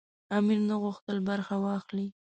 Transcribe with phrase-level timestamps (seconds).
[0.37, 2.07] امیر نه غوښتل برخه واخلي.